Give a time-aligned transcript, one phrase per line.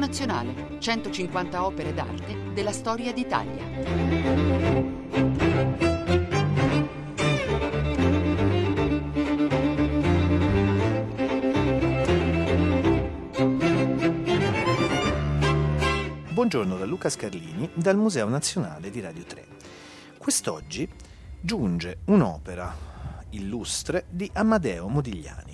[0.00, 3.62] Nazionale, 150 opere d'arte della storia d'Italia.
[16.30, 19.46] Buongiorno da Luca Scarlini dal Museo Nazionale di Radio 3.
[20.16, 20.88] Quest'oggi
[21.38, 22.74] giunge un'opera
[23.32, 25.49] illustre di Amadeo Modigliani.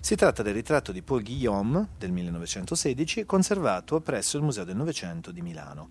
[0.00, 5.32] Si tratta del ritratto di Paul Guillaume del 1916 conservato presso il Museo del Novecento
[5.32, 5.88] di Milano.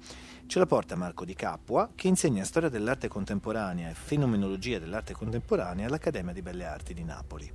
[0.48, 5.86] Ce la porta Marco Di Capua che insegna storia dell'arte contemporanea e fenomenologia dell'arte contemporanea
[5.86, 7.52] all'Accademia di Belle Arti di Napoli.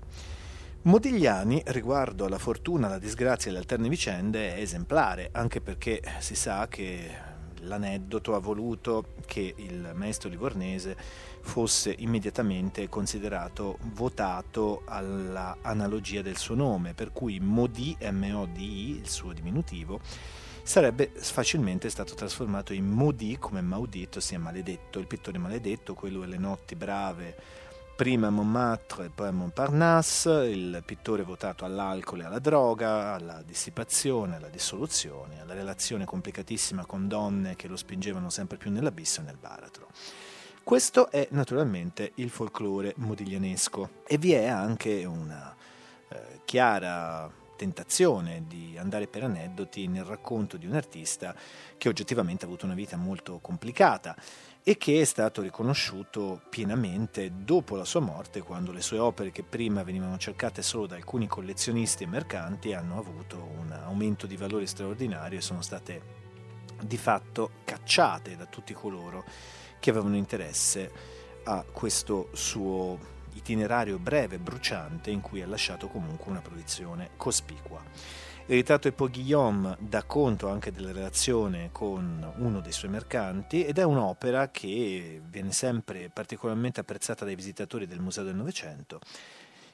[0.82, 6.34] Modigliani, riguardo alla fortuna, alla disgrazia e alle alterne vicende, è esemplare, anche perché si
[6.34, 7.30] sa che
[7.62, 10.96] l'aneddoto ha voluto che il maestro livornese
[11.42, 20.00] fosse immediatamente considerato votato all'analogia del suo nome, per cui Modi, M-O-D-I, il suo diminutivo,
[20.62, 26.38] sarebbe facilmente stato trasformato in Modi come maudito, ossia maledetto, il pittore maledetto, quello delle
[26.38, 27.36] notti brave
[27.94, 33.42] prima a Montmartre e poi a Montparnasse, il pittore votato all'alcol e alla droga, alla
[33.42, 39.24] dissipazione, alla dissoluzione, alla relazione complicatissima con donne che lo spingevano sempre più nell'abisso e
[39.24, 39.88] nel baratro.
[40.64, 44.02] Questo è naturalmente il folklore modiglianesco.
[44.06, 45.54] E vi è anche una
[46.08, 51.34] eh, chiara tentazione di andare per aneddoti nel racconto di un artista
[51.76, 54.16] che oggettivamente ha avuto una vita molto complicata
[54.62, 59.42] e che è stato riconosciuto pienamente dopo la sua morte, quando le sue opere, che
[59.42, 64.66] prima venivano cercate solo da alcuni collezionisti e mercanti, hanno avuto un aumento di valore
[64.66, 66.20] straordinario e sono state
[66.80, 69.24] di fatto cacciate da tutti coloro
[69.82, 70.92] che avevano interesse
[71.42, 72.96] a questo suo
[73.32, 77.82] itinerario breve, bruciante, in cui ha lasciato comunque una produzione cospicua.
[78.46, 83.64] Il ritratto di Paul Guillaume dà conto anche della relazione con uno dei suoi mercanti
[83.64, 89.00] ed è un'opera che viene sempre particolarmente apprezzata dai visitatori del Museo del Novecento,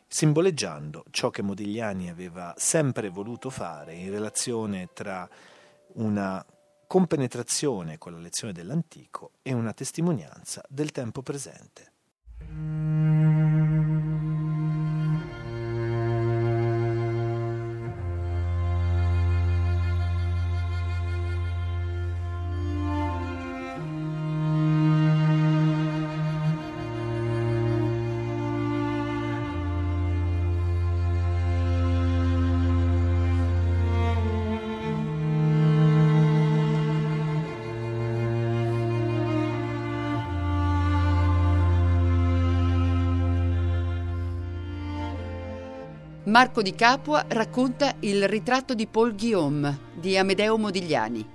[0.06, 5.28] simboleggiando ciò che Modigliani aveva sempre voluto fare in relazione tra
[5.94, 6.42] una
[6.88, 11.92] compenetrazione con la lezione dell'antico e una testimonianza del tempo presente.
[46.38, 51.28] Marco di Capua racconta il ritratto di Paul Guillaume di Amedeo Modigliani.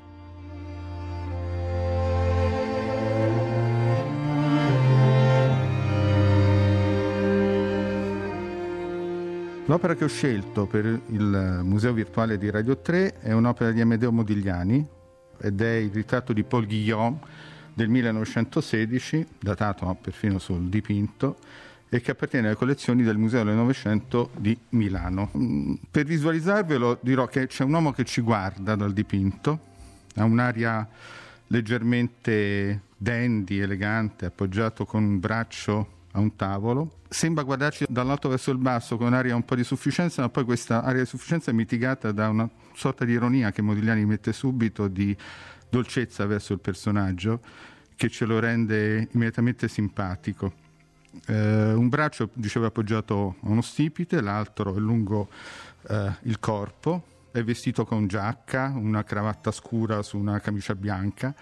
[9.66, 14.14] L'opera che ho scelto per il Museo Virtuale di Radio 3 è un'opera di Amedeo
[14.14, 14.88] Modigliani
[15.38, 17.20] ed è il ritratto di Paul Guillaume
[17.74, 21.40] del 1916, datato perfino sul dipinto,
[21.94, 25.30] e che appartiene alle collezioni del Museo del Novecento di Milano.
[25.38, 29.60] Mm, per visualizzarvelo dirò che c'è un uomo che ci guarda dal dipinto,
[30.16, 30.90] ha un'aria
[31.48, 37.02] leggermente dandy, elegante, appoggiato con un braccio a un tavolo.
[37.10, 40.82] Sembra guardarci dall'alto verso il basso con un'aria un po' di sufficienza, ma poi questa
[40.82, 45.16] aria di sufficienza è mitigata da una sorta di ironia che Modigliani mette subito, di
[45.70, 47.40] dolcezza verso il personaggio,
[47.96, 50.63] che ce lo rende immediatamente simpatico.
[51.28, 55.30] Eh, un braccio, dicevo, appoggiato a uno stipite, l'altro è lungo
[55.88, 61.34] eh, il corpo, è vestito con giacca, una cravatta scura su una camicia bianca,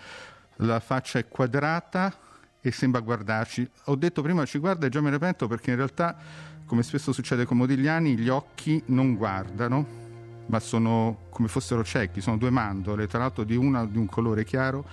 [0.58, 2.14] la faccia è quadrata
[2.62, 3.70] e sembra guardarci.
[3.86, 6.16] Ho detto prima ci guarda e già me ne pento perché in realtà,
[6.66, 10.00] come spesso succede con Modigliani, gli occhi non guardano,
[10.46, 14.44] ma sono come fossero ciechi, sono due mandorle, tra l'altro di una di un colore
[14.44, 14.86] chiaro,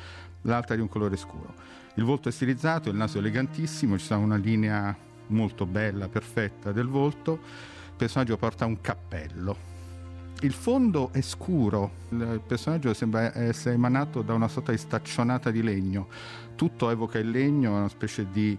[0.42, 1.54] l'altra di un colore scuro.
[1.94, 4.96] Il volto è stilizzato, il naso è elegantissimo, ci sta una linea
[5.28, 7.32] molto bella, perfetta del volto.
[7.32, 9.76] Il personaggio porta un cappello.
[10.40, 15.62] Il fondo è scuro, il personaggio sembra essere emanato da una sorta di staccionata di
[15.62, 16.06] legno.
[16.54, 18.56] Tutto evoca il legno, una specie di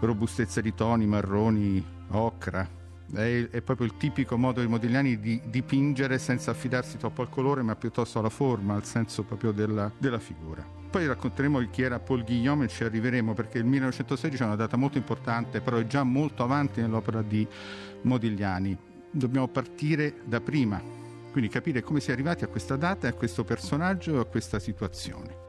[0.00, 2.81] robustezza di toni marroni, ocra.
[3.12, 7.62] È, è proprio il tipico modo di Modigliani di dipingere senza affidarsi troppo al colore,
[7.62, 10.80] ma piuttosto alla forma, al senso proprio della, della figura.
[10.92, 14.76] Poi racconteremo chi era Paul Guillaume e ci arriveremo perché il 1916 è una data
[14.76, 17.46] molto importante, però è già molto avanti nell'opera di
[18.02, 18.76] Modigliani.
[19.10, 20.80] Dobbiamo partire da prima,
[21.30, 25.41] Quindi capire come si è arrivati a questa data, a questo personaggio, a questa situazione.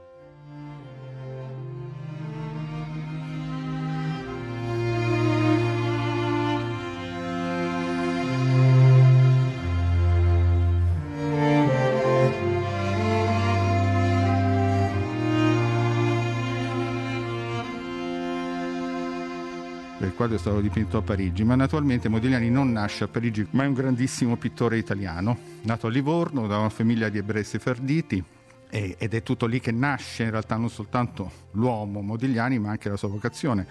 [20.13, 23.63] Il quadro è stato dipinto a Parigi, ma naturalmente Modigliani non nasce a Parigi, ma
[23.63, 28.23] è un grandissimo pittore italiano, nato a Livorno da una famiglia di ebrei sefarditi
[28.69, 32.95] ed è tutto lì che nasce in realtà non soltanto l'uomo Modigliani, ma anche la
[32.95, 33.65] sua vocazione.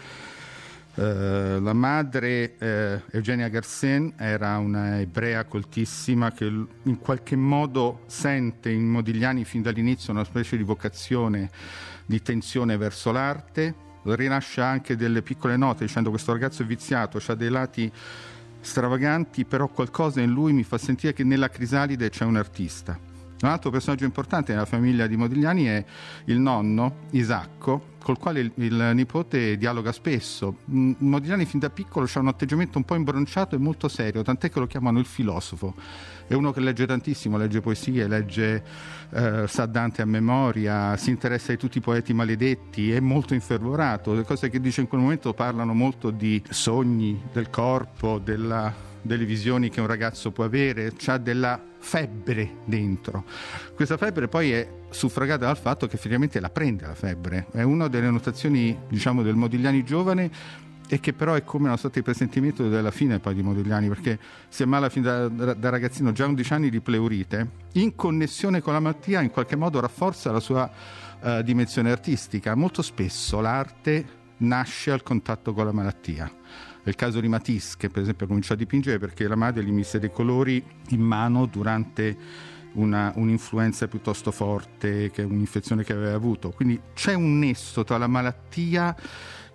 [0.95, 8.69] Uh, la madre uh, Eugenia Garcen era una ebrea coltissima che in qualche modo sente
[8.69, 11.51] in Modigliani fin dall'inizio una specie di vocazione
[12.05, 17.35] di tensione verso l'arte rilascia anche delle piccole note dicendo questo ragazzo è viziato, ha
[17.35, 17.91] dei lati
[18.61, 22.99] stravaganti, però qualcosa in lui mi fa sentire che nella crisalide c'è un artista.
[23.43, 25.85] Un altro personaggio importante nella famiglia di Modigliani è
[26.27, 30.59] il nonno Isacco, col quale il, il nipote dialoga spesso.
[30.67, 34.61] Modigliani fin da piccolo ha un atteggiamento un po' imbronciato e molto serio, tant'è che
[34.61, 35.75] lo chiamano il filosofo.
[36.33, 38.63] È uno che legge tantissimo, legge poesie, legge
[39.11, 44.15] eh, sa Dante a memoria, si interessa di tutti i poeti maledetti, è molto infervorato.
[44.15, 49.25] Le cose che dice in quel momento parlano molto di sogni, del corpo, della delle
[49.25, 53.25] visioni che un ragazzo può avere, ha della febbre dentro.
[53.75, 57.89] Questa febbre poi è suffragata dal fatto che effettivamente la prende la febbre, è una
[57.89, 60.31] delle notazioni diciamo del Modigliani giovane
[60.93, 64.19] e che però è come una sorta di presentimento della fine poi di Modigliani perché
[64.51, 68.81] si ammala fin da, da, ragazzino già 11 anni di pleurite in connessione con la
[68.81, 70.71] malattia in qualche modo rafforza la sua
[71.19, 74.05] uh, dimensione artistica molto spesso l'arte
[74.39, 76.31] nasce al contatto con la malattia
[76.83, 79.73] è il caso di Matisse che per esempio cominciò a dipingere perché la madre gli
[79.73, 82.19] mise dei colori in mano durante
[82.75, 86.51] una, un'influenza piuttosto forte, che un'infezione che aveva avuto.
[86.51, 88.97] Quindi c'è un nesso tra la malattia,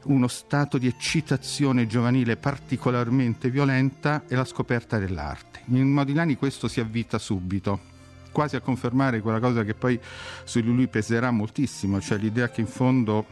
[0.08, 5.62] uno stato di eccitazione giovanile particolarmente violenta e la scoperta dell'arte.
[5.66, 7.96] In Modigliani questo si avvita subito
[8.32, 10.00] quasi a confermare quella cosa che poi
[10.44, 13.26] su lui peserà moltissimo, cioè l'idea che in fondo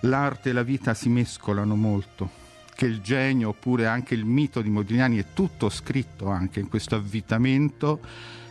[0.00, 2.46] l'arte e la vita si mescolano molto
[2.78, 6.94] che il genio oppure anche il mito di Modigliani è tutto scritto anche in questo
[6.94, 7.98] avvitamento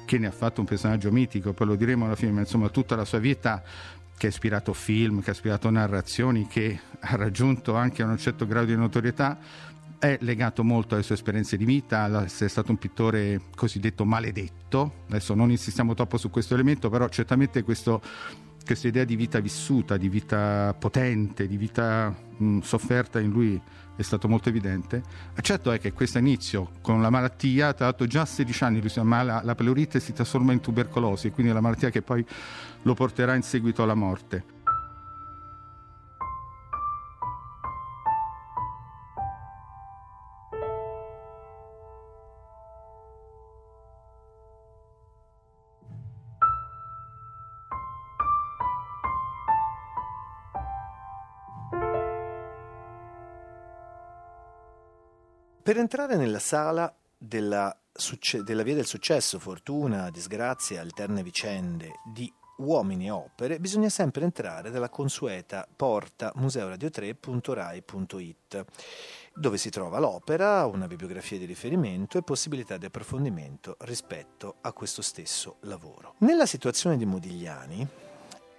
[0.03, 2.97] che ne ha fatto un personaggio mitico, poi lo diremo alla fine, ma insomma tutta
[2.97, 3.63] la sua vita
[4.17, 8.65] che ha ispirato film, che ha ispirato narrazioni, che ha raggiunto anche un certo grado
[8.65, 9.37] di notorietà,
[9.99, 15.03] è legato molto alle sue esperienze di vita, essere stato un pittore cosiddetto maledetto.
[15.07, 18.01] Adesso non insistiamo troppo su questo elemento, però certamente questo,
[18.67, 23.59] questa idea di vita vissuta, di vita potente, di vita mh, sofferta in lui
[23.95, 25.01] è stato molto evidente.
[25.41, 28.89] Certo è che questo inizio con la malattia, tra l'altro già a 16 anni lui
[28.89, 32.23] si ammala, la pleurite si trasforma in tubercolosi, quindi è la malattia che poi
[32.83, 34.56] lo porterà in seguito alla morte.
[55.67, 62.33] Per entrare nella sala della, succe- della Via del Successo, fortuna, disgrazia, alterne vicende di
[62.59, 68.65] uomini e opere, bisogna sempre entrare dalla consueta porta museoradio3.rai.it,
[69.33, 75.01] dove si trova l'opera, una bibliografia di riferimento e possibilità di approfondimento rispetto a questo
[75.01, 76.13] stesso lavoro.
[76.19, 77.85] Nella situazione di Modigliani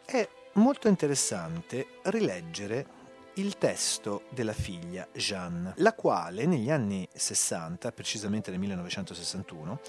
[0.05, 2.98] è molto interessante rileggere
[3.39, 9.81] il testo della figlia Jeanne, la quale negli anni 60, precisamente nel 1961,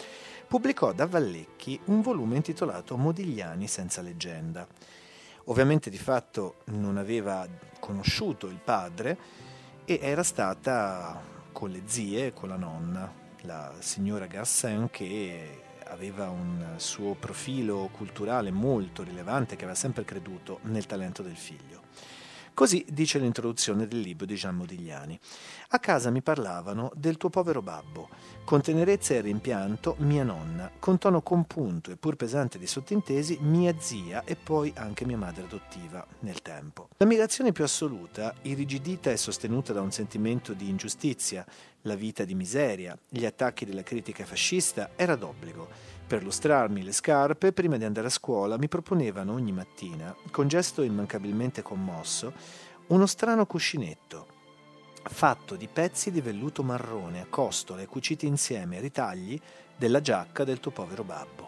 [0.48, 4.68] pubblicò da Vallecchi un volume intitolato Modigliani senza leggenda.
[5.46, 7.48] Ovviamente di fatto non aveva
[7.80, 9.18] conosciuto il padre
[9.84, 11.20] e era stata
[11.52, 18.52] con le zie, con la nonna, la signora Garcin che aveva un suo profilo culturale
[18.52, 21.82] molto rilevante, che aveva sempre creduto nel talento del figlio.
[22.60, 25.18] Così dice l'introduzione del libro di Gian Modigliani.
[25.70, 28.10] A casa mi parlavano del tuo povero babbo,
[28.44, 33.74] con tenerezza e rimpianto mia nonna, con tono compunto e pur pesante di sottintesi mia
[33.80, 36.90] zia e poi anche mia madre adottiva nel tempo.
[36.98, 41.46] L'ammirazione più assoluta, irrigidita e sostenuta da un sentimento di ingiustizia,
[41.84, 47.54] la vita di miseria, gli attacchi della critica fascista, era d'obbligo per lustrarmi le scarpe,
[47.54, 52.34] prima di andare a scuola, mi proponevano ogni mattina, con gesto immancabilmente commosso,
[52.88, 54.26] uno strano cuscinetto.
[55.04, 59.40] fatto di pezzi di velluto marrone a costole cuciti insieme ai ritagli
[59.78, 61.48] della giacca del tuo povero babbo.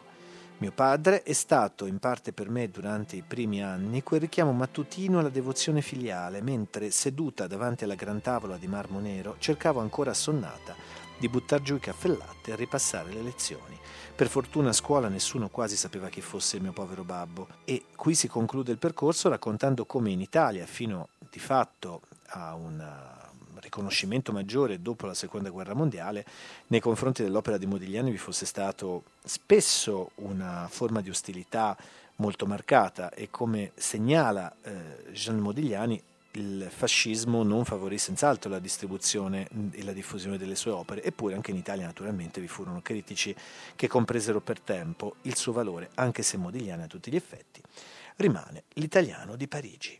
[0.60, 5.18] Mio padre è stato in parte per me durante i primi anni quel richiamo mattutino
[5.18, 10.76] alla devozione filiale, mentre seduta davanti alla gran tavola di marmo nero cercavo ancora assonnata
[11.18, 13.78] di buttar giù i caffè latte e ripassare le lezioni.
[14.16, 17.48] Per fortuna a scuola nessuno quasi sapeva chi fosse il mio povero babbo.
[17.66, 23.20] E qui si conclude il percorso raccontando come in Italia, fino di fatto a una
[23.62, 26.26] riconoscimento maggiore dopo la seconda guerra mondiale,
[26.68, 31.78] nei confronti dell'opera di Modigliani vi fosse stato spesso una forma di ostilità
[32.18, 33.12] molto marcata.
[33.12, 36.02] E come segnala eh, Jean Modigliani
[36.34, 41.52] il fascismo non favorì senz'altro la distribuzione e la diffusione delle sue opere, eppure anche
[41.52, 43.36] in Italia naturalmente vi furono critici
[43.76, 47.62] che compresero per tempo il suo valore, anche se Modigliani a tutti gli effetti
[48.18, 50.00] rimane l'italiano di Parigi.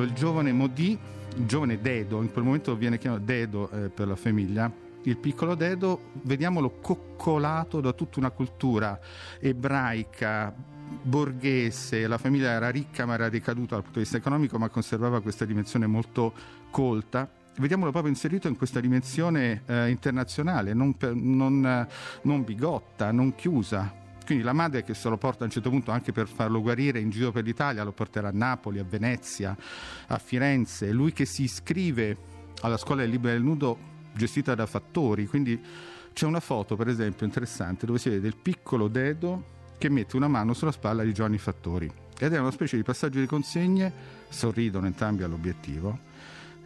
[0.00, 0.98] Guardiamolo, il giovane Modi,
[1.36, 5.54] il giovane Dedo, in quel momento viene chiamato Dedo eh, per la famiglia, il piccolo
[5.54, 8.98] Dedo, vediamolo coccolato da tutta una cultura
[9.38, 10.54] ebraica,
[11.02, 15.20] borghese, la famiglia era ricca ma era decaduta dal punto di vista economico, ma conservava
[15.20, 16.32] questa dimensione molto
[16.70, 17.28] colta.
[17.56, 21.86] Vediamolo proprio inserito in questa dimensione eh, internazionale, non, per, non,
[22.22, 23.99] non bigotta, non chiusa,
[24.30, 27.00] quindi la madre che se lo porta a un certo punto anche per farlo guarire
[27.00, 29.56] in giro per l'Italia, lo porterà a Napoli, a Venezia,
[30.06, 32.16] a Firenze, lui che si iscrive
[32.60, 33.76] alla scuola del libro del nudo
[34.12, 35.60] gestita da fattori, quindi
[36.12, 39.42] c'è una foto per esempio interessante dove si vede il piccolo Dedo
[39.78, 41.90] che mette una mano sulla spalla di Giovanni Fattori.
[42.16, 43.92] Ed è una specie di passaggio di consegne,
[44.28, 45.98] sorridono entrambi all'obiettivo,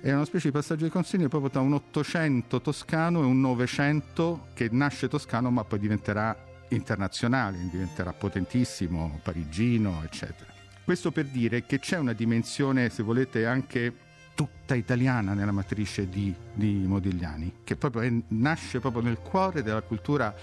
[0.03, 4.49] è una specie di passaggio di consegne proprio tra un 800 toscano e un 900
[4.53, 10.53] che nasce toscano ma poi diventerà internazionale, diventerà potentissimo, parigino, eccetera.
[10.85, 13.93] Questo per dire che c'è una dimensione, se volete, anche
[14.35, 19.83] tutta italiana nella matrice di, di Modigliani, che proprio è, nasce proprio nel cuore della
[19.83, 20.35] cultura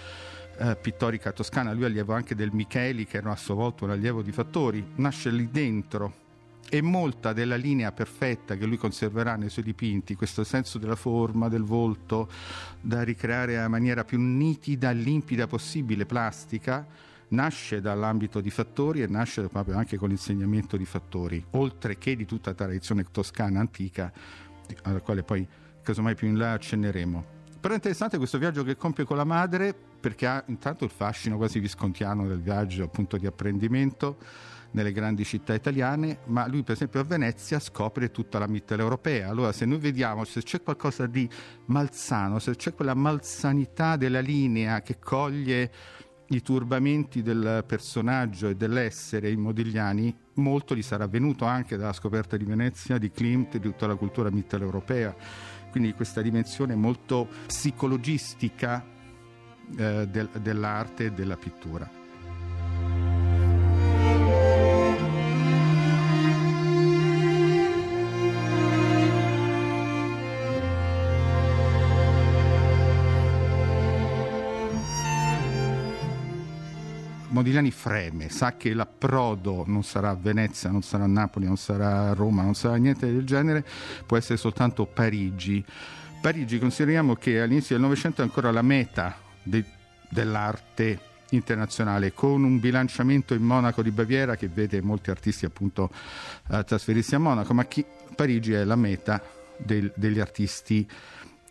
[0.58, 1.74] eh, pittorica toscana.
[1.74, 4.94] Lui è allievo anche del Micheli, che era a sua volta un allievo di Fattori,
[4.96, 6.21] nasce lì dentro
[6.70, 11.50] e molta della linea perfetta che lui conserverà nei suoi dipinti, questo senso della forma,
[11.50, 12.30] del volto,
[12.80, 16.86] da ricreare nella maniera più nitida limpida possibile, plastica,
[17.30, 22.26] nasce dall'ambito di fattori e nasce proprio anche con l'insegnamento di fattori, oltre che di
[22.26, 24.12] tutta la tradizione toscana antica,
[24.84, 25.48] alla quale poi
[25.82, 27.40] casomai più in là accenneremo.
[27.60, 31.38] Però è interessante questo viaggio che compie con la madre perché ha intanto il fascino
[31.38, 34.18] quasi viscontiano del viaggio appunto di apprendimento
[34.72, 39.30] nelle grandi città italiane, ma lui per esempio a Venezia scopre tutta la mitteleuropea.
[39.30, 41.30] Allora se noi vediamo se c'è qualcosa di
[41.66, 45.72] malsano, se c'è quella malsanità della linea che coglie
[46.28, 52.38] i turbamenti del personaggio e dell'essere in Modigliani, molto gli sarà venuto anche dalla scoperta
[52.38, 55.14] di Venezia, di Klimt, di tutta la cultura mitteleuropea.
[55.72, 58.86] Quindi questa dimensione molto psicologistica
[59.78, 62.01] eh, del, dell'arte e della pittura.
[77.42, 82.54] Modigliani freme, sa che l'approdo non sarà Venezia, non sarà Napoli, non sarà Roma, non
[82.54, 83.66] sarà niente del genere,
[84.06, 85.66] può essere soltanto Parigi.
[86.22, 89.66] Parigi consideriamo che all'inizio del Novecento è ancora la meta de-
[90.08, 91.00] dell'arte
[91.32, 95.90] internazionale con un bilanciamento in Monaco di Baviera che vede molti artisti appunto
[96.50, 97.84] uh, trasferirsi a Monaco, ma chi,
[98.16, 99.20] Parigi è la meta
[99.58, 100.88] del, degli artisti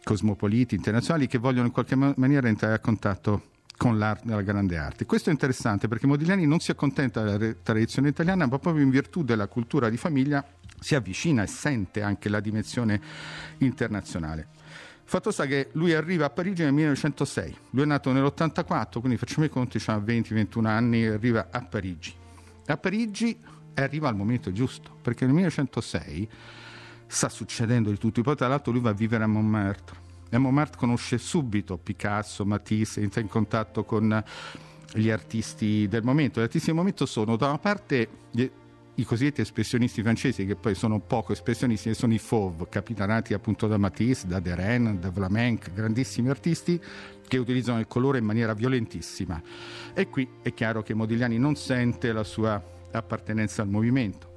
[0.04, 3.49] cosmopoliti internazionali che vogliono in qualche maniera entrare a contatto
[3.80, 5.06] con la grande arte.
[5.06, 9.25] Questo è interessante perché Modigliani non si accontenta della tradizione italiana, ma proprio in virtù
[9.25, 10.46] della cultura di famiglia
[10.78, 13.00] si avvicina e sente anche la dimensione
[13.56, 14.49] internazionale.
[15.04, 19.46] Fatto sta che lui arriva a Parigi nel 1906, lui è nato nell'84, quindi facciamo
[19.46, 22.12] i conti, ha 20-21 anni, arriva a Parigi.
[22.66, 23.40] A Parigi
[23.76, 26.28] arriva al momento giusto, perché nel 1906
[27.06, 30.78] sta succedendo di tutto, poi tra l'altro lui va a vivere a Montmartre e Montmartre
[30.78, 34.22] conosce subito Picasso, Matisse, entra in contatto con
[34.92, 36.40] gli artisti del momento.
[36.40, 38.49] Gli artisti del momento sono da una parte gli,
[39.00, 43.78] i cosiddetti espressionisti francesi, che poi sono poco espressionisti, sono i Fauve, capitanati appunto da
[43.78, 46.80] Matisse, da Deren, da Vlamenck, grandissimi artisti
[47.26, 49.40] che utilizzano il colore in maniera violentissima.
[49.94, 54.28] E qui è chiaro che Modigliani non sente la sua appartenenza al movimento.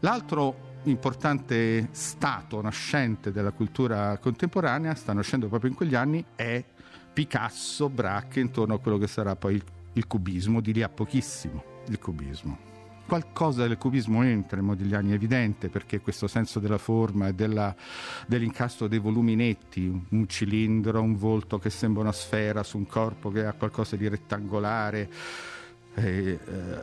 [0.00, 6.64] L'altro importante stato nascente della cultura contemporanea, sta nascendo proprio in quegli anni, è
[7.12, 9.64] Picasso, Braque, intorno a quello che sarà poi il,
[9.94, 12.58] il cubismo, di lì a pochissimo il cubismo.
[13.06, 17.74] Qualcosa del cubismo entra in Modigliani, è evidente, perché questo senso della forma e della,
[18.26, 23.30] dell'incastro dei volumi netti, un cilindro, un volto che sembra una sfera su un corpo
[23.30, 25.08] che ha qualcosa di rettangolare,
[25.94, 26.38] eh, eh,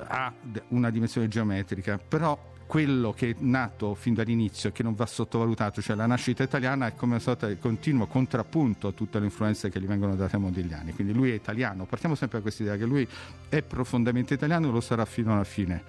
[0.07, 0.33] ha
[0.69, 5.79] una dimensione geometrica, però quello che è nato fin dall'inizio e che non va sottovalutato,
[5.79, 9.79] cioè la nascita italiana è come una sorta continuo contrappunto a tutte le influenze che
[9.79, 10.91] gli vengono date a Modigliani.
[10.91, 13.07] Quindi lui è italiano, partiamo sempre da questa idea che lui
[13.47, 15.83] è profondamente italiano e lo sarà fino alla fine.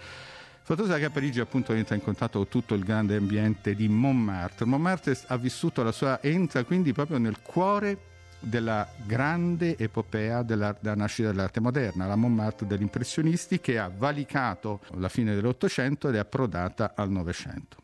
[0.60, 4.66] Fattosa che a Parigi appunto entra in contatto con tutto il grande ambiente di Montmartre.
[4.66, 7.98] Montmartre ha vissuto la sua, entra quindi proprio nel cuore
[8.44, 14.80] della grande epopea della, della, nascita dell'arte moderna, la Montmartre degli impressionisti che ha valicato
[14.94, 17.82] la fine dell'Ottocento ed è approdata al Novecento.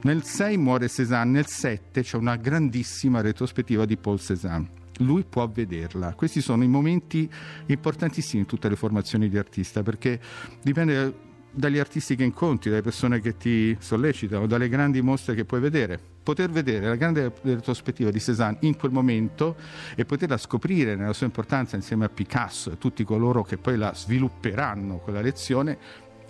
[0.00, 4.70] Nel 6 muore Cézanne, nel 7 c'è una grandissima retrospettiva di Paul Cézanne.
[4.98, 6.14] Lui può vederla.
[6.14, 7.28] Questi sono i momenti
[7.66, 10.20] importantissimi in tutte le formazioni di artista perché
[10.62, 15.58] dipende dagli artisti che incontri, dalle persone che ti sollecitano, dalle grandi mostre che puoi
[15.58, 15.98] vedere.
[16.22, 19.56] Poter vedere la grande retrospettiva di Cézanne in quel momento
[19.96, 23.92] e poterla scoprire nella sua importanza insieme a Picasso e tutti coloro che poi la
[23.92, 25.76] svilupperanno quella lezione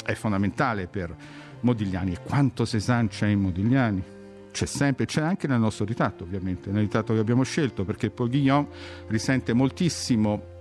[0.03, 1.15] è fondamentale per
[1.61, 2.13] Modigliani.
[2.13, 4.03] E quanto Cézanne c'è in Modigliani?
[4.51, 8.31] C'è sempre, c'è anche nel nostro ritratto ovviamente, nel ritratto che abbiamo scelto, perché Paul
[8.31, 8.69] Guillaume
[9.09, 10.57] risente moltissimo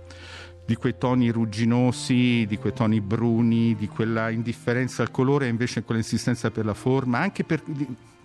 [0.64, 5.82] di quei toni rugginosi, di quei toni bruni, di quella indifferenza al colore e invece
[5.82, 7.62] quell'insistenza per la forma, anche per,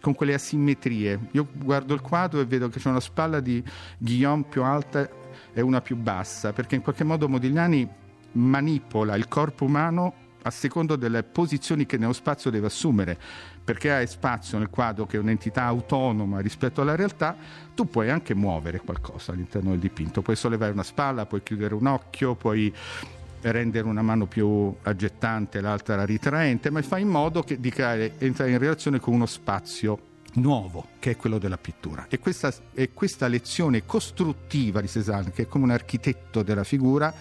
[0.02, 1.28] con quelle asimmetrie.
[1.32, 3.64] Io guardo il quadro e vedo che c'è una spalla di
[3.98, 5.10] Guillaume più alta
[5.54, 7.90] e una più bassa, perché in qualche modo Modigliani
[8.34, 13.18] manipola il corpo umano a secondo delle posizioni che nello spazio deve assumere,
[13.64, 17.36] perché hai spazio nel quadro che è un'entità autonoma rispetto alla realtà,
[17.74, 21.88] tu puoi anche muovere qualcosa all'interno del dipinto, puoi sollevare una spalla, puoi chiudere un
[21.88, 22.74] occhio, puoi
[23.42, 28.52] rendere una mano più aggettante, l'altra ritraente, ma fai in modo che, di creare, entrare
[28.52, 32.06] in relazione con uno spazio nuovo che è quello della pittura.
[32.10, 37.14] E questa, e questa lezione costruttiva di Cézanne che è come un architetto della figura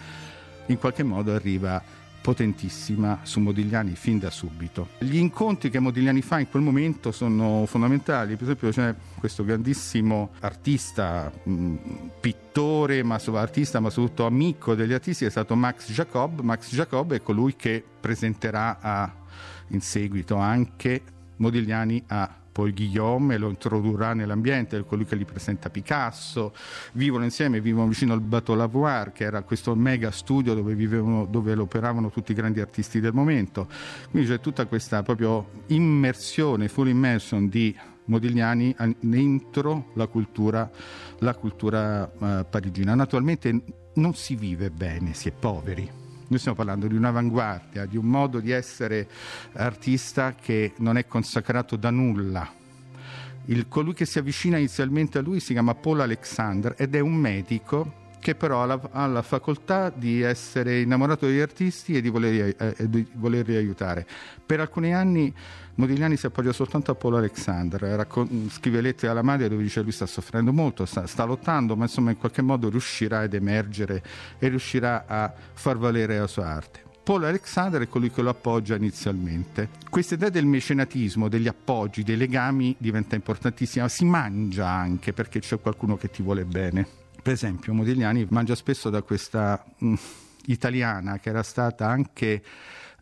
[0.67, 1.83] in qualche modo arriva a
[2.23, 4.87] potentissima su Modigliani fin da subito.
[4.99, 10.31] Gli incontri che Modigliani fa in quel momento sono fondamentali, per esempio c'è questo grandissimo
[10.39, 11.75] artista, mh,
[12.21, 16.39] pittore, ma artista, ma soprattutto amico degli artisti, è stato Max Jacob.
[16.39, 19.13] Max Jacob è colui che presenterà a,
[19.67, 21.01] in seguito anche
[21.37, 26.53] Modigliani a poi Guillaume lo introdurrà nell'ambiente, è colui che gli presenta Picasso,
[26.93, 31.53] vivono insieme, vivono vicino al Bateau Lavoir, che era questo mega studio dove, vivevano, dove
[31.55, 33.67] operavano tutti i grandi artisti del momento.
[34.11, 40.69] Quindi c'è tutta questa proprio immersione, full immersion di Modigliani dentro la cultura,
[41.19, 42.93] la cultura uh, parigina.
[42.93, 43.63] Naturalmente
[43.95, 46.02] non si vive bene, si è poveri
[46.33, 49.07] noi stiamo parlando di un'avanguardia, di un modo di essere
[49.53, 52.51] artista che non è consacrato da nulla.
[53.45, 57.13] Il, colui che si avvicina inizialmente a lui si chiama Paul Alexander ed è un
[57.13, 62.89] medico che però ha la, facoltà di essere innamorato degli artisti e di volerli, eh,
[62.89, 64.07] di volerli aiutare.
[64.45, 65.31] Per alcuni anni
[65.75, 69.91] Modigliani si appoggia soltanto a Paolo Alexander, raccon- scrive lettere alla madre dove dice lui
[69.91, 74.01] sta soffrendo molto, sta, sta, lottando, ma insomma in qualche modo riuscirà ad emergere
[74.39, 76.81] e riuscirà a far valere la sua arte.
[77.03, 79.67] Paul Alexander è colui che lo appoggia inizialmente.
[79.89, 85.59] Questa idea del mecenatismo, degli appoggi, dei legami diventa importantissima, si mangia anche perché c'è
[85.59, 87.02] qualcuno che ti vuole bene.
[87.23, 89.93] Per esempio, Modigliani mangia spesso da questa mh, mm,
[90.47, 92.43] italiana che era stata anche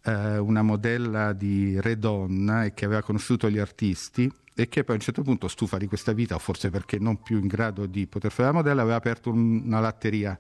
[0.04, 4.98] eh, una modella di Redonna e che aveva conosciuto gli artisti e che poi a
[5.00, 8.06] un certo punto, stufa di questa vita, o forse perché non più in grado di
[8.06, 10.38] poter fare la modella, aveva aperto un, una latteria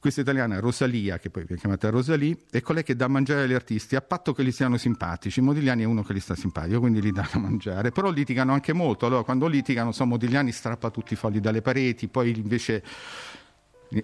[0.00, 3.52] questa italiana Rosalia, che poi viene chiamata Rosalie, è colei che dà a mangiare agli
[3.52, 5.40] artisti a patto che gli siano simpatici.
[5.40, 7.90] Modigliani è uno che gli sta simpatico, quindi gli dà da mangiare.
[7.90, 9.06] Però litigano anche molto.
[9.06, 12.82] Allora, quando litigano, so, Modigliani strappa tutti i fogli dalle pareti, poi invece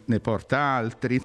[0.05, 1.21] ne porta altri.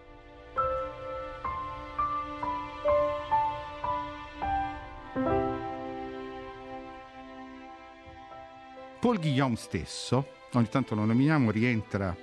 [9.00, 12.16] Paul Guillaume stesso, ogni tanto lo nominiamo, rientra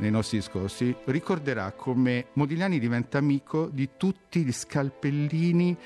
[0.00, 5.76] nei nostri discorsi, ricorderà come Modigliani diventa amico di tutti gli scalpellini,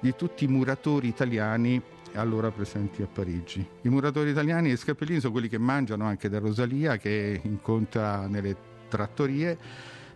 [0.00, 1.80] di tutti i muratori italiani
[2.14, 3.66] allora presenti a Parigi.
[3.82, 8.26] I muratori italiani e gli scalpellini sono quelli che mangiano anche da Rosalia, che incontra
[8.26, 8.56] nelle
[8.88, 9.58] trattorie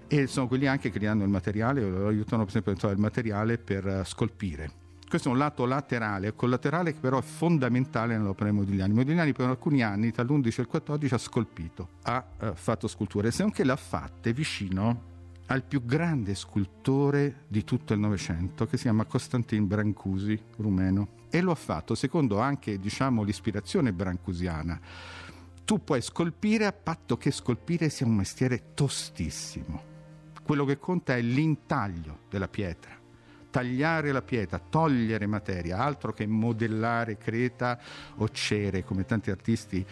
[0.07, 2.98] e sono quelli anche che gli hanno il materiale, lo aiutano per esempio a trovare
[2.98, 4.88] il materiale per scolpire.
[5.08, 8.92] Questo è un lato laterale, collaterale che però è fondamentale nell'opera di Modigliani.
[8.92, 13.30] Modigliani per alcuni anni, tra l'11 e il 14, ha scolpito, ha eh, fatto sculture,
[13.30, 15.16] se anche l'ha fatte vicino
[15.46, 21.08] al più grande scultore di tutto il Novecento, che si chiama Costantin Brancusi, rumeno.
[21.30, 24.78] E lo ha fatto secondo anche diciamo, l'ispirazione brancusiana.
[25.64, 29.82] Tu puoi scolpire a patto che scolpire sia un mestiere tostissimo.
[30.42, 32.98] Quello che conta è l'intaglio della pietra
[33.50, 37.78] tagliare la pietra, togliere materia, altro che modellare creta
[38.16, 39.84] o cere come tanti artisti.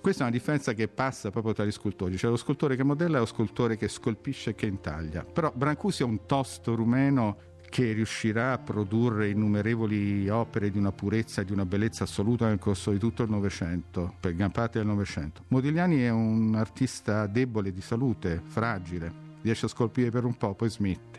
[0.00, 3.16] Questa è una differenza che passa proprio tra gli scultori, c'è lo scultore che modella
[3.16, 5.24] e lo scultore che scolpisce e che intaglia.
[5.24, 11.42] Però Brancusi è un tosto rumeno che riuscirà a produrre innumerevoli opere di una purezza
[11.42, 14.86] e di una bellezza assoluta nel corso di tutto il Novecento, per gran parte del
[14.86, 15.42] Novecento.
[15.48, 19.12] Modigliani è un artista debole di salute, fragile,
[19.42, 21.17] riesce a scolpire per un po', poi smette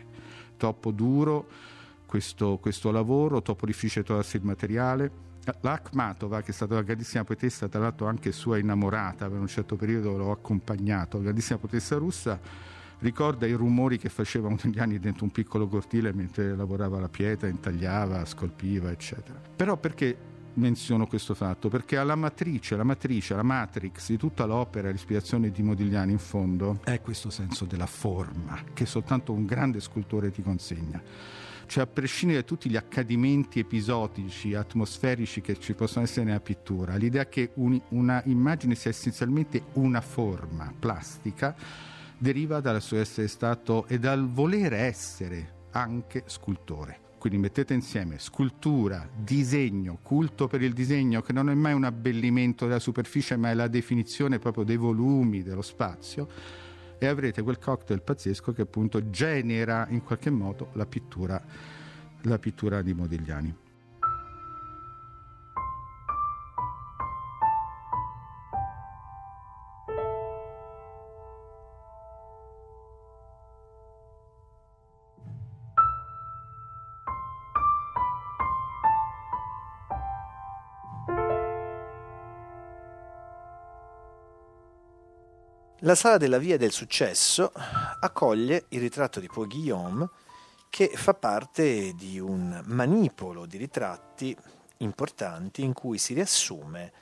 [0.60, 1.46] troppo duro
[2.04, 5.28] questo, questo lavoro, troppo difficile trovarsi il materiale.
[5.62, 9.76] L'Akhmatova, che è stata una grandissima poetessa, tra l'altro anche sua innamorata, per un certo
[9.76, 12.38] periodo l'ho accompagnato, una grandissima poetessa russa,
[12.98, 18.22] ricorda i rumori che faceva Modigliani dentro un piccolo cortile mentre lavorava la pietra, intagliava,
[18.26, 19.40] scolpiva, eccetera.
[19.56, 20.14] Però perché
[20.54, 21.68] menziono questo fatto?
[21.68, 26.80] Perché alla matrice, la matrice, la matrix di tutta l'opera, l'ispirazione di Modigliani in fondo
[26.84, 31.02] è questo senso della forma che soltanto un grande scultore ti consegna.
[31.66, 36.96] Cioè a prescindere da tutti gli accadimenti episodici, atmosferici che ci possono essere nella pittura,
[36.96, 41.54] l'idea che un, una immagine sia essenzialmente una forma plastica
[42.18, 47.09] deriva dal suo essere stato e dal voler essere anche scultore.
[47.20, 52.66] Quindi mettete insieme scultura, disegno, culto per il disegno, che non è mai un abbellimento
[52.66, 56.26] della superficie, ma è la definizione proprio dei volumi, dello spazio,
[56.98, 61.38] e avrete quel cocktail pazzesco che appunto genera in qualche modo la pittura,
[62.22, 63.54] la pittura di Modigliani.
[85.90, 87.50] La sala della Via del Successo
[87.98, 90.08] accoglie il ritratto di Paul Guillaume
[90.70, 94.36] che fa parte di un manipolo di ritratti
[94.76, 96.92] importanti in cui si riassume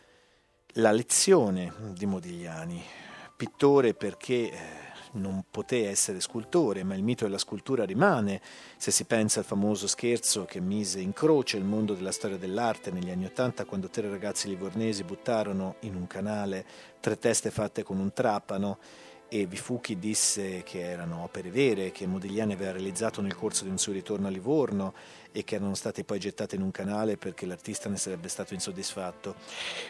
[0.77, 2.83] la lezione di Modigliani,
[3.37, 4.59] pittore perché eh,
[5.13, 8.41] non poté essere scultore, ma il mito della scultura rimane,
[8.77, 12.91] se si pensa al famoso scherzo che mise in croce il mondo della storia dell'arte
[12.91, 16.65] negli anni Ottanta quando tre ragazzi livornesi buttarono in un canale
[17.01, 18.79] tre teste fatte con un trapano
[19.29, 23.65] e vi fu chi disse che erano opere vere, che Modigliani aveva realizzato nel corso
[23.65, 24.95] di un suo ritorno a Livorno
[25.31, 29.35] e che erano state poi gettate in un canale perché l'artista ne sarebbe stato insoddisfatto.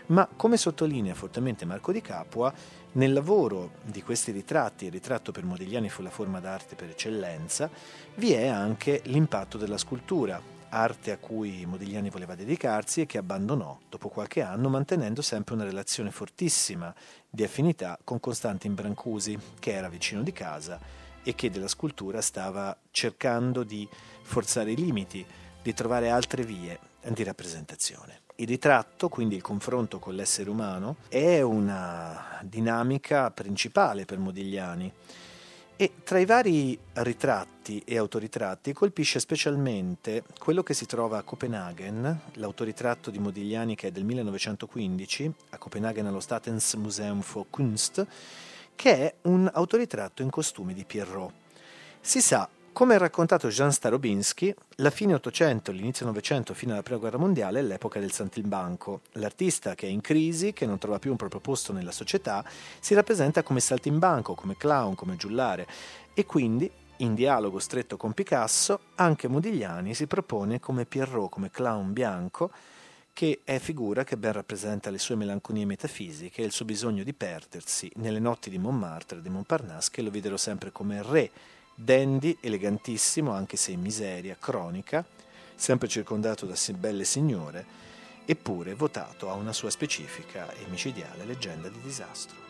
[0.07, 2.53] Ma come sottolinea fortemente Marco di Capua,
[2.93, 7.71] nel lavoro di questi ritratti, il ritratto per Modigliani fu la forma d'arte per eccellenza,
[8.17, 13.79] vi è anche l'impatto della scultura, arte a cui Modigliani voleva dedicarsi e che abbandonò
[13.89, 16.95] dopo qualche anno, mantenendo sempre una relazione fortissima
[17.29, 20.79] di affinità con Costantin Brancusi, che era vicino di casa
[21.23, 23.89] e che della scultura stava cercando di
[24.23, 25.25] forzare i limiti,
[25.63, 28.21] di trovare altre vie di rappresentazione.
[28.37, 34.93] Il ritratto, quindi il confronto con l'essere umano, è una dinamica principale per Modigliani
[35.81, 42.21] e tra i vari ritratti e autoritratti colpisce specialmente quello che si trova a Copenaghen,
[42.33, 48.05] l'autoritratto di Modigliani che è del 1915, a Copenaghen allo Statens Museum for Kunst,
[48.75, 51.33] che è un autoritratto in costume di Pierrot.
[52.01, 57.01] Si sa Come ha raccontato Jean Starobinski, la fine Ottocento, l'inizio Novecento fino alla Prima
[57.01, 59.01] Guerra Mondiale è l'epoca del saltimbanco.
[59.15, 62.45] L'artista che è in crisi, che non trova più un proprio posto nella società,
[62.79, 65.67] si rappresenta come saltimbanco, come clown, come giullare
[66.15, 71.93] e quindi, in dialogo stretto con Picasso, anche Modigliani si propone come Pierrot, come clown
[71.93, 72.53] bianco,
[73.13, 77.13] che è figura che ben rappresenta le sue melanconie metafisiche e il suo bisogno di
[77.13, 81.31] perdersi nelle notti di Montmartre e di Montparnasse che lo videro sempre come re
[81.81, 85.05] dandy, elegantissimo, anche se in miseria cronica,
[85.55, 87.65] sempre circondato da belle signore,
[88.25, 92.47] eppure votato a una sua specifica e micidiale leggenda di disastro.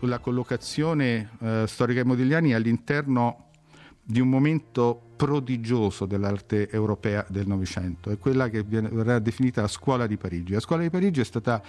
[0.00, 3.49] La collocazione eh, storica di Modigliani all'interno
[4.10, 10.06] di un momento prodigioso dell'arte europea del Novecento, è quella che verrà definita la scuola
[10.06, 10.54] di Parigi.
[10.54, 11.62] La scuola di Parigi è stata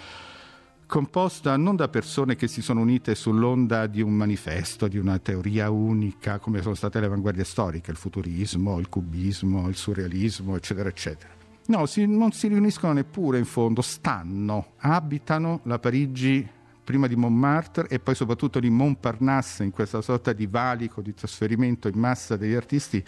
[0.88, 5.69] composta non da persone che si sono unite sull'onda di un manifesto, di una teoria
[5.69, 11.32] unica, come sono state le avanguardie storiche, il futurismo, il cubismo, il surrealismo, eccetera, eccetera.
[11.67, 16.45] No, si, non si riuniscono neppure in fondo, stanno, abitano la Parigi
[16.91, 21.88] prima di Montmartre e poi soprattutto di Montparnasse, in questa sorta di valico di trasferimento
[21.88, 23.01] in massa degli artisti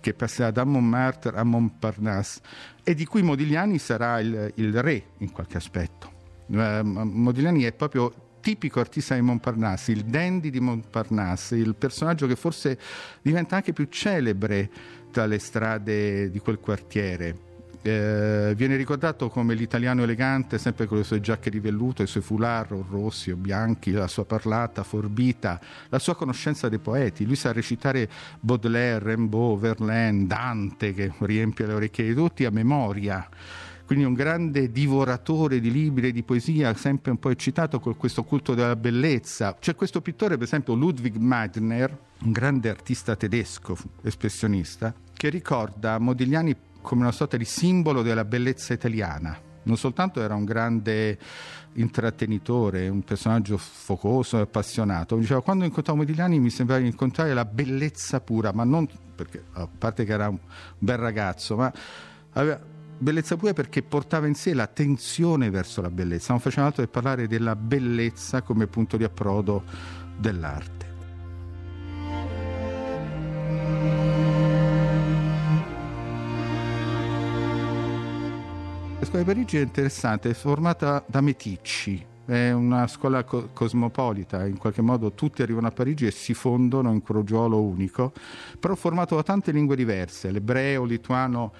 [0.00, 2.40] che passerà da Montmartre a Montparnasse
[2.82, 6.10] e di cui Modigliani sarà il, il re in qualche aspetto.
[6.50, 12.34] Eh, Modigliani è proprio tipico artista di Montparnasse, il dandy di Montparnasse, il personaggio che
[12.34, 12.76] forse
[13.22, 14.68] diventa anche più celebre
[15.12, 17.46] tra le strade di quel quartiere
[17.82, 22.22] eh, viene ricordato come l'italiano elegante, sempre con le sue giacche di velluto, i suoi
[22.22, 27.24] foulard rossi o bianchi, la sua parlata forbita, la sua conoscenza dei poeti.
[27.24, 28.08] Lui sa recitare
[28.40, 33.28] Baudelaire, Rimbaud, Verlaine, Dante, che riempie le orecchie di tutti a memoria
[33.88, 38.22] quindi un grande divoratore di libri e di poesia, sempre un po' eccitato con questo
[38.22, 39.56] culto della bellezza.
[39.58, 46.54] C'è questo pittore, per esempio Ludwig Madner, un grande artista tedesco, espressionista, che ricorda Modigliani
[46.80, 49.38] come una sorta di simbolo della bellezza italiana.
[49.62, 51.18] Non soltanto era un grande
[51.74, 58.20] intrattenitore, un personaggio focoso e appassionato, diceva quando incontravo Modigliani mi sembrava incontrare la bellezza
[58.20, 60.38] pura, ma non perché, a parte che era un
[60.78, 61.72] bel ragazzo, ma
[62.32, 62.60] aveva
[62.98, 66.88] bellezza pura perché portava in sé la tensione verso la bellezza, non faceva altro che
[66.88, 69.62] parlare della bellezza come punto di approdo
[70.16, 70.86] dell'arte.
[79.00, 84.44] La scuola di Parigi è interessante, è formata da meticci, è una scuola co- cosmopolita,
[84.44, 88.12] in qualche modo tutti arrivano a Parigi e si fondono in crogiolo unico,
[88.58, 91.52] però formato da tante lingue diverse, l'ebreo, lituano,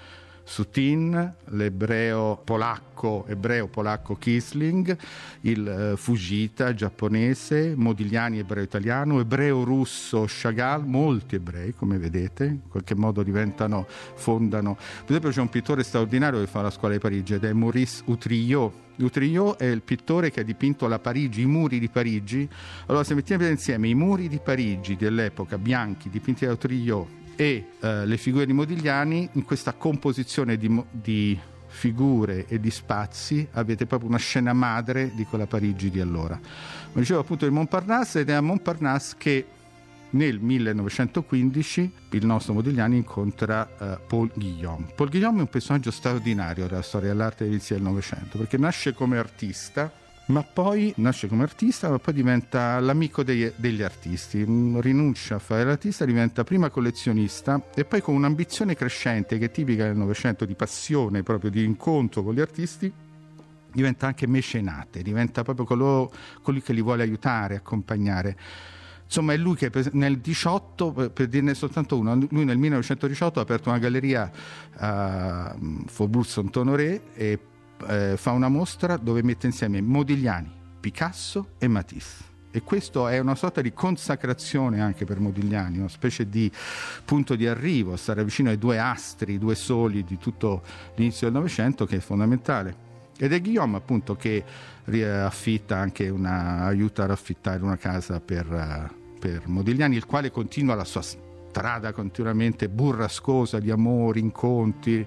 [0.49, 4.97] Sutin, l'ebreo polacco, ebreo polacco Kisling,
[5.41, 12.67] il eh, Fujita giapponese, Modigliani ebreo italiano, ebreo russo Chagall, molti ebrei come vedete, in
[12.67, 14.73] qualche modo diventano, fondano.
[14.73, 18.01] Per esempio c'è un pittore straordinario che fa la scuola di Parigi ed è Maurice
[18.05, 18.87] Utrillo.
[18.95, 22.49] Utrillo è il pittore che ha dipinto la Parigi, i muri di Parigi.
[22.87, 28.05] Allora se mettiamo insieme i muri di Parigi dell'epoca, bianchi, dipinti da Utrillo, e eh,
[28.05, 34.09] le figure di Modigliani in questa composizione di, di, figure e di spazi avete proprio
[34.09, 36.35] una scena madre di quella Parigi di allora.
[36.37, 39.45] Come dicevo appunto di Montparnasse ed è a Montparnasse che
[40.09, 44.87] nel 1915 il nostro Modigliani incontra uh, Paul Guillaume.
[44.93, 49.17] Paul Guillaume è un personaggio straordinario della storia dell'arte dell'inizio del Novecento perché nasce come
[49.17, 49.89] artista
[50.29, 54.43] ma poi nasce come artista, ma poi diventa l'amico degli, degli, artisti,
[54.79, 59.85] rinuncia a fare l'artista, diventa prima collezionista e poi con un'ambizione crescente che è tipica
[59.85, 62.91] del Novecento di passione, proprio di incontro con gli artisti,
[63.71, 66.07] diventa anche mecenate, diventa proprio colui,
[66.43, 68.37] colui che li vuole aiutare, accompagnare.
[69.05, 73.69] Insomma, è lui che nel 18, per dirne soltanto uno, lui nel 1918 ha aperto
[73.69, 74.31] una galleria
[74.75, 75.55] a
[75.87, 77.39] Faubourg Saint-Honoré e
[77.87, 82.27] eh, fa una mostra dove mette insieme Modigliani, Picasso e Matisse.
[82.51, 86.51] E questo è una sorta di consacrazione anche per Modigliani, una specie di
[87.05, 90.63] punto di arrivo, stare vicino ai due astri, i due soli di tutto
[90.95, 92.87] l'inizio del Novecento che è fondamentale.
[93.19, 94.43] Ed è Guillaume appunto che
[95.23, 100.85] affitta anche una, aiuta ad affittare una casa per, per Modigliani, il quale continua la
[100.85, 105.05] sua strada continuamente burrascosa di amori, incontri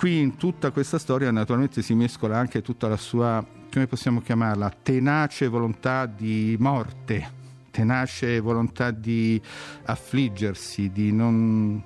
[0.00, 4.72] qui in tutta questa storia naturalmente si mescola anche tutta la sua, come possiamo chiamarla,
[4.82, 7.30] tenace volontà di morte,
[7.70, 9.38] tenace volontà di
[9.84, 11.82] affliggersi, di non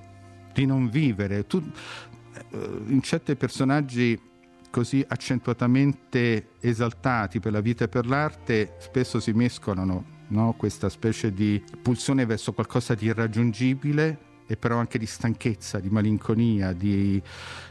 [0.53, 1.45] di non vivere.
[1.49, 1.61] Tu,
[2.51, 4.17] eh, in certi personaggi
[4.71, 10.55] così accentuatamente esaltati per la vita e per l'arte spesso si mescolano no?
[10.57, 16.73] questa specie di pulsione verso qualcosa di irraggiungibile e però anche di stanchezza, di malinconia,
[16.73, 17.21] di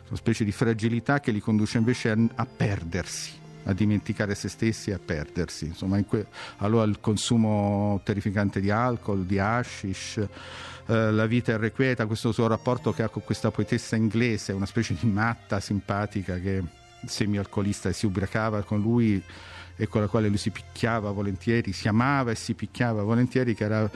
[0.07, 4.89] una specie di fragilità che li conduce invece a, a perdersi a dimenticare se stessi
[4.89, 5.65] e a perdersi.
[5.67, 12.31] Insomma, que- allora il consumo terrificante di alcol, di hashish, eh, la vita irrequieta, questo
[12.31, 16.61] suo rapporto che ha con questa poetessa inglese, una specie di matta simpatica che
[17.05, 19.21] semi-alcolista e si ubriacava con lui
[19.75, 23.63] e con la quale lui si picchiava volentieri, si amava e si picchiava volentieri, che
[23.63, 23.89] era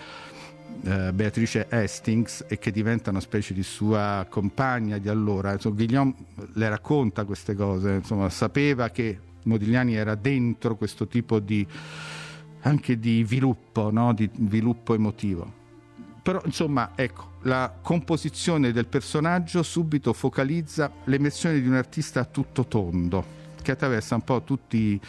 [0.83, 5.53] eh, Beatrice Hastings e che diventa una specie di sua compagna di allora.
[5.53, 6.13] Insomma, Guillaume
[6.53, 11.65] le racconta queste cose, insomma, sapeva che Modigliani era dentro questo tipo di
[12.61, 14.13] anche di sviluppo, no?
[14.13, 15.65] di sviluppo emotivo.
[16.21, 22.65] Però insomma, ecco, la composizione del personaggio subito focalizza l'emersione di un artista a tutto
[22.65, 23.23] tondo,
[23.61, 24.99] che attraversa un po' tutti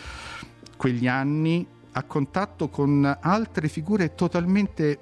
[0.76, 5.00] quegli anni a contatto con altre figure totalmente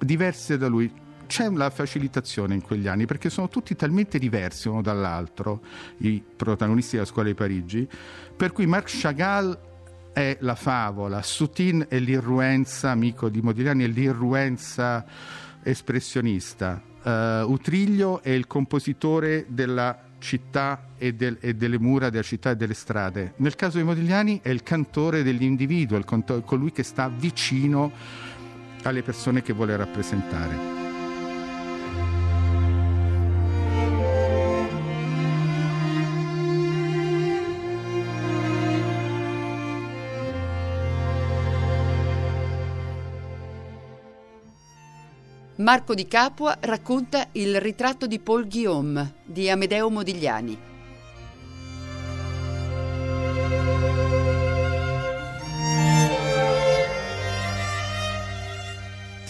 [0.00, 0.92] diverse da lui.
[1.26, 5.60] C'è una facilitazione in quegli anni perché sono tutti talmente diversi uno dall'altro,
[5.98, 7.88] i protagonisti della scuola di Parigi,
[8.36, 9.56] per cui Marc Chagall
[10.12, 15.04] è la favola, Soutine è l'irruenza, amico di Modigliani, è l'irruenza
[15.62, 17.10] espressionista, uh,
[17.50, 22.74] Utriglio è il compositore della città e, del, e, delle mura della città e delle
[22.74, 23.34] strade.
[23.36, 26.04] Nel caso di Modigliani è il cantore dell'individuo, il
[26.44, 27.92] colui che sta vicino
[28.88, 30.80] alle persone che vuole rappresentare.
[45.60, 50.69] Marco di Capua racconta il ritratto di Paul Guillaume di Amedeo Modigliani.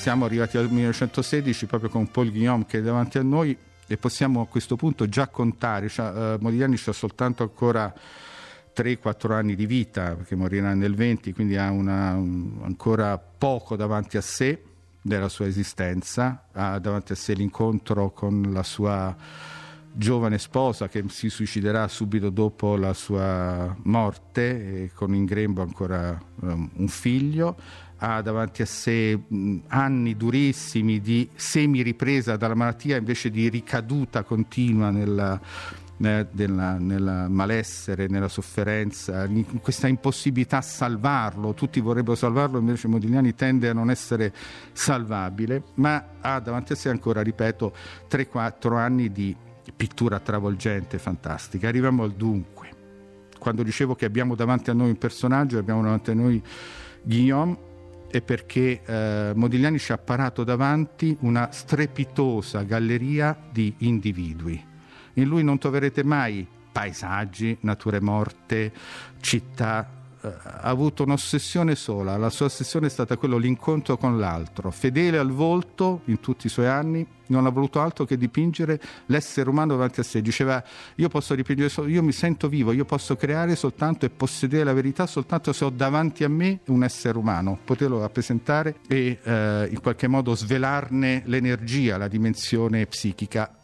[0.01, 3.55] Siamo arrivati al 1916 proprio con Paul Guillaume che è davanti a noi
[3.87, 7.93] e possiamo a questo punto già contare, cioè, uh, Modigliani ha soltanto ancora
[8.75, 14.17] 3-4 anni di vita perché morirà nel 20, quindi ha una, un, ancora poco davanti
[14.17, 14.63] a sé
[15.03, 19.15] della sua esistenza, ha davanti a sé l'incontro con la sua
[19.93, 26.19] giovane sposa che si suiciderà subito dopo la sua morte e con in grembo ancora
[26.41, 27.57] um, un figlio,
[28.03, 29.19] ha davanti a sé
[29.69, 35.39] anni durissimi di semi-ripresa dalla malattia invece di ricaduta continua nella,
[35.99, 43.35] nella, nella, malessere, nella sofferenza, in questa impossibilità a salvarlo, tutti vorrebbero salvarlo, invece Modigliani
[43.35, 44.33] tende a non essere
[44.73, 47.75] salvabile, ma ha davanti a sé ancora, ripeto,
[48.11, 49.37] 3-4 anni di
[49.77, 51.69] pittura travolgente, fantastica.
[51.69, 52.69] Arriviamo al dunque.
[53.39, 56.43] Quando dicevo che abbiamo davanti a noi un personaggio, abbiamo davanti a noi
[57.03, 57.69] Guillaume,
[58.11, 64.69] è perché eh, Modigliani ci ha parato davanti una strepitosa galleria di individui
[65.15, 68.73] in lui non troverete mai paesaggi, nature morte,
[69.21, 69.99] città.
[70.23, 75.17] Eh, ha avuto un'ossessione sola, la sua ossessione è stata quello l'incontro con l'altro, fedele
[75.17, 79.73] al volto in tutti i suoi anni, non ha voluto altro che dipingere l'essere umano
[79.73, 80.21] davanti a sé.
[80.21, 80.63] Diceva:
[80.97, 84.75] Io posso dipingere, solo, io mi sento vivo, io posso creare soltanto e possedere la
[84.75, 89.81] verità soltanto se ho davanti a me un essere umano, poterlo rappresentare e eh, in
[89.81, 93.55] qualche modo svelarne l'energia, la dimensione psichica.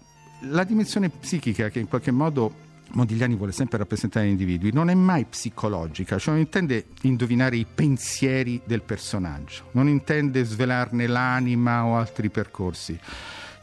[0.51, 4.94] La dimensione psichica che in qualche modo Modigliani vuole sempre rappresentare gli individui, non è
[4.94, 11.96] mai psicologica, cioè non intende indovinare i pensieri del personaggio, non intende svelarne l'anima o
[11.96, 12.99] altri percorsi,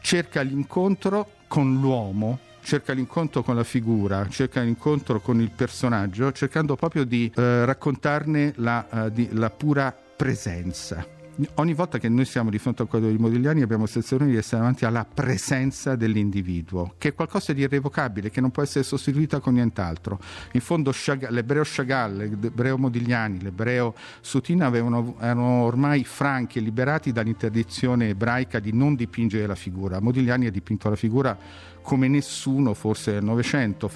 [0.02, 6.76] cerca l'incontro con l'uomo, cerca l'incontro con la figura, cerca l'incontro con il personaggio, cercando
[6.76, 11.13] proprio di eh, raccontarne la, uh, di, la pura presenza
[11.56, 14.38] ogni volta che noi siamo di fronte al quadro di Modigliani abbiamo la sensazione di
[14.38, 19.40] essere davanti alla presenza dell'individuo, che è qualcosa di irrevocabile, che non può essere sostituita
[19.40, 20.20] con nient'altro.
[20.52, 27.12] In fondo Chagall, l'ebreo Chagall, l'ebreo Modigliani, l'ebreo Sutina avevano, erano ormai franchi e liberati
[27.12, 30.00] dall'interdizione ebraica di non dipingere la figura.
[30.00, 31.38] Modigliani ha dipinto la figura
[31.82, 33.92] come nessuno forse nel Novecento,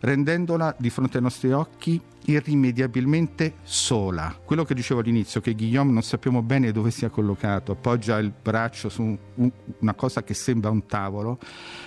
[0.00, 4.38] rendendola di fronte ai nostri occhi irrimediabilmente sola.
[4.44, 8.88] Quello che dicevo all'inizio, che Guillaume non sappiamo bene dove sia collocato, appoggia il braccio
[8.88, 11.38] su un, una cosa che sembra un tavolo,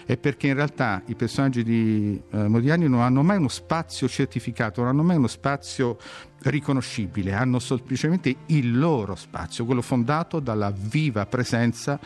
[0.06, 4.82] è perché in realtà i personaggi di eh, Modigliani non hanno mai uno spazio certificato,
[4.82, 5.98] non hanno mai uno spazio
[6.44, 12.00] riconoscibile, hanno semplicemente il loro spazio, quello fondato dalla viva presenza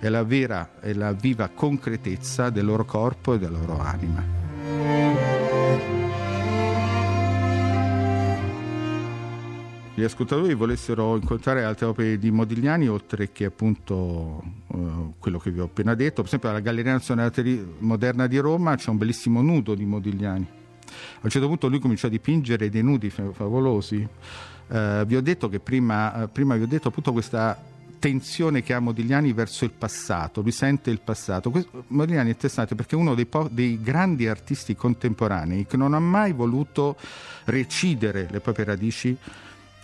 [0.00, 4.43] e la vera e la viva concretezza del loro corpo e della loro anima.
[9.96, 15.60] Gli ascoltatori volessero incontrare altre opere di Modigliani, oltre che appunto uh, quello che vi
[15.60, 19.76] ho appena detto, per esempio alla Galleria Nazionale Moderna di Roma c'è un bellissimo nudo
[19.76, 20.46] di Modigliani.
[20.86, 24.06] A un certo punto lui cominciò a dipingere dei nudi favolosi.
[24.66, 27.56] Uh, vi ho detto che prima, uh, prima vi ho detto appunto questa
[28.00, 31.50] tensione che ha Modigliani verso il passato, lui sente il passato.
[31.50, 35.94] Questo, Modigliani è interessante perché è uno dei, po- dei, grandi artisti contemporanei che non
[35.94, 36.96] ha mai voluto
[37.44, 39.16] recidere le proprie radici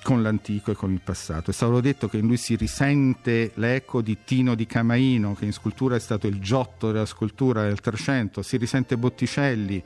[0.03, 1.51] con l'antico e con il passato.
[1.51, 5.53] È stato detto che in lui si risente l'eco di Tino di Camaino, che in
[5.53, 9.83] scultura è stato il giotto della scultura del Trecento, si risente Botticelli,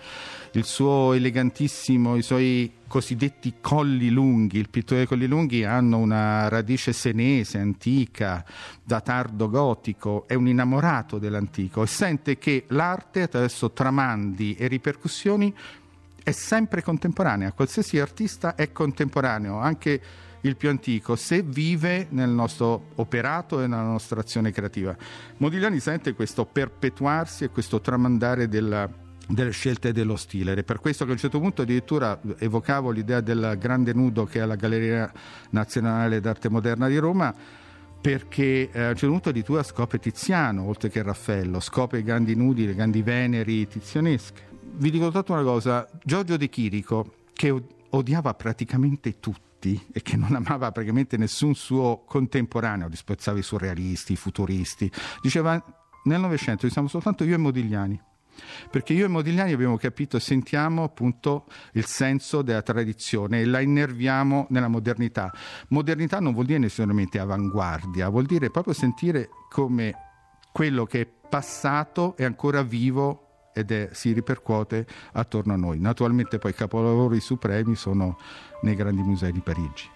[0.52, 6.48] il suo elegantissimo, i suoi cosiddetti colli lunghi, il pittore dei colli lunghi hanno una
[6.48, 8.44] radice senese, antica,
[8.84, 15.52] da tardo gotico, è un innamorato dell'antico e sente che l'arte attraverso tramandi e ripercussioni
[16.24, 20.00] è sempre contemporanea, qualsiasi artista è contemporaneo, anche
[20.40, 24.96] il più antico, se vive nel nostro operato e nella nostra azione creativa.
[25.36, 28.88] Modigliani sente questo perpetuarsi e questo tramandare della,
[29.28, 32.90] delle scelte dello stile ed è per questo che a un certo punto addirittura evocavo
[32.90, 35.10] l'idea del grande nudo che è alla Galleria
[35.50, 37.34] Nazionale d'Arte Moderna di Roma
[38.00, 42.34] perché eh, a un certo punto addirittura scopre Tiziano oltre che Raffaello, scopre i grandi
[42.34, 47.54] nudi, le grandi veneri tizionesche vi dico soltanto una cosa, Giorgio De Chirico, che
[47.90, 54.16] odiava praticamente tutti e che non amava praticamente nessun suo contemporaneo, disprezzava i surrealisti, i
[54.16, 54.90] futuristi,
[55.22, 55.62] diceva
[56.04, 58.00] nel Novecento ci siamo soltanto io e Modigliani.
[58.68, 61.44] Perché io e Modigliani abbiamo capito e sentiamo appunto
[61.74, 65.32] il senso della tradizione e la innerviamo nella modernità.
[65.68, 69.94] Modernità non vuol dire necessariamente avanguardia, vuol dire proprio sentire come
[70.52, 73.23] quello che è passato è ancora vivo
[73.54, 75.78] ed è, si ripercuote attorno a noi.
[75.78, 78.18] Naturalmente poi i capolavori supremi sono
[78.62, 79.90] nei grandi musei di Parigi.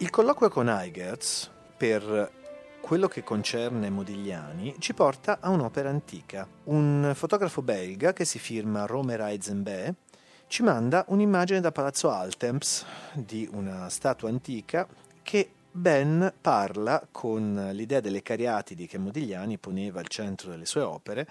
[0.00, 2.37] Il colloquio con Eigerz per
[2.88, 6.48] quello che concerne Modigliani ci porta a un'opera antica.
[6.64, 9.94] Un fotografo belga che si firma Romer Eisenbé
[10.46, 14.88] ci manda un'immagine da Palazzo Altemps di una statua antica
[15.22, 21.28] che ben parla con l'idea delle cariatidi che Modigliani poneva al centro delle sue opere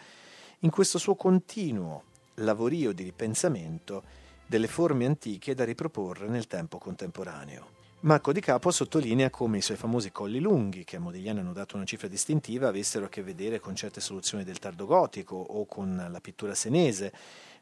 [0.60, 2.04] in questo suo continuo
[2.36, 4.04] lavorio di ripensamento
[4.46, 7.77] delle forme antiche da riproporre nel tempo contemporaneo.
[8.02, 11.78] Marco Di Capo sottolinea come i suoi famosi colli lunghi, che a Modigliani hanno dato
[11.78, 16.08] una cifra distintiva, avessero a che vedere con certe soluzioni del tardo gotico o con
[16.08, 17.12] la pittura senese,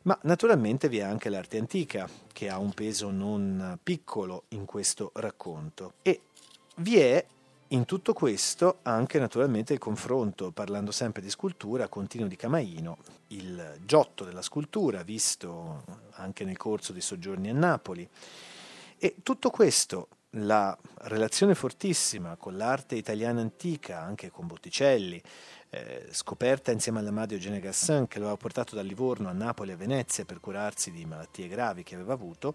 [0.02, 5.12] ma naturalmente vi è anche l'arte antica, che ha un peso non piccolo in questo
[5.16, 5.94] racconto.
[6.02, 6.20] E
[6.78, 7.26] vi è
[7.70, 13.80] in tutto questo anche naturalmente il confronto, parlando sempre di scultura, continuo di Camaino, il
[13.86, 18.08] giotto della scultura, visto anche nel corso dei soggiorni a Napoli.
[18.98, 25.22] E tutto questo la relazione fortissima con l'arte italiana antica, anche con Botticelli,
[25.70, 29.72] eh, scoperta insieme alla madre Eugenia Gassin che lo aveva portato da Livorno a Napoli
[29.72, 32.54] e a Venezia per curarsi di malattie gravi che aveva avuto,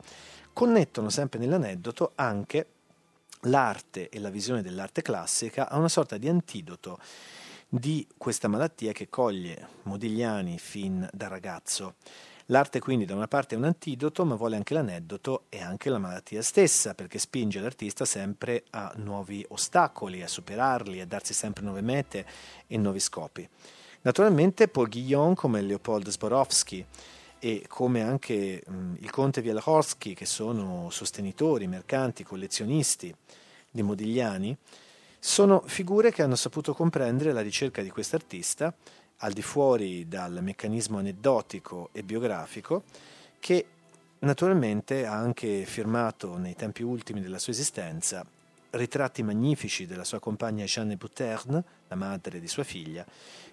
[0.52, 2.66] connettono sempre nell'aneddoto anche
[3.44, 6.98] l'arte e la visione dell'arte classica a una sorta di antidoto
[7.68, 11.94] di questa malattia che coglie Modigliani fin da ragazzo.
[12.50, 15.98] L'arte quindi da una parte è un antidoto, ma vuole anche l'aneddoto e anche la
[15.98, 21.80] malattia stessa, perché spinge l'artista sempre a nuovi ostacoli, a superarli, a darsi sempre nuove
[21.80, 22.26] mete
[22.66, 23.48] e nuovi scopi.
[24.02, 26.84] Naturalmente Paul Guillaume come Leopold Zborowski
[27.38, 33.14] e come anche mh, il conte Wielhorski, che sono sostenitori, mercanti, collezionisti
[33.70, 34.56] di Modigliani,
[35.20, 38.74] sono figure che hanno saputo comprendere la ricerca di quest'artista
[39.20, 42.84] al di fuori dal meccanismo aneddotico e biografico
[43.38, 43.66] che
[44.20, 48.24] naturalmente ha anche firmato nei tempi ultimi della sua esistenza
[48.70, 53.04] ritratti magnifici della sua compagna Jeanne Bouterne, la madre di sua figlia,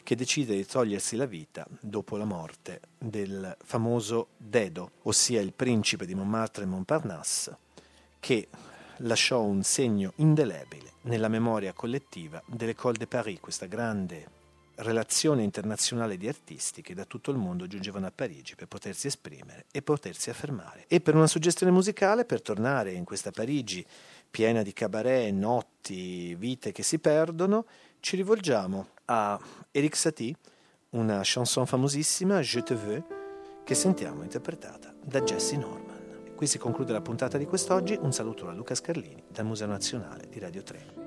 [0.03, 6.05] che decide di togliersi la vita dopo la morte del famoso Dedo, ossia il principe
[6.05, 7.57] di Montmartre e Montparnasse,
[8.19, 8.47] che
[8.97, 14.36] lasciò un segno indelebile nella memoria collettiva dell'École de Paris, questa grande
[14.77, 19.65] relazione internazionale di artisti che da tutto il mondo giungevano a Parigi per potersi esprimere
[19.71, 20.85] e potersi affermare.
[20.87, 23.85] E per una suggestione musicale, per tornare in questa Parigi
[24.29, 27.65] piena di cabaret, notti, vite che si perdono,
[27.99, 29.39] ci rivolgiamo a
[29.71, 30.35] Eric Satie,
[30.91, 33.03] una chanson famosissima, Je te veux,
[33.63, 36.33] che sentiamo interpretata da Jesse Norman.
[36.35, 37.97] Qui si conclude la puntata di quest'oggi.
[37.99, 41.06] Un saluto da Luca Scarlini dal Museo Nazionale di Radio 3.